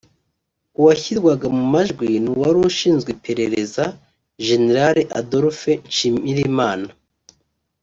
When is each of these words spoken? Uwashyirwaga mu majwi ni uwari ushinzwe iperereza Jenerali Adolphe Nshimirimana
Uwashyirwaga 0.79 1.45
mu 1.55 1.63
majwi 1.73 2.07
ni 2.21 2.29
uwari 2.33 2.57
ushinzwe 2.69 3.09
iperereza 3.15 3.83
Jenerali 4.45 5.01
Adolphe 5.19 5.71
Nshimirimana 5.87 6.89